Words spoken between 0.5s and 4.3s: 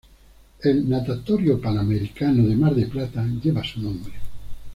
El Natatorio Panamericano de Mar del Plata lleva su nombre.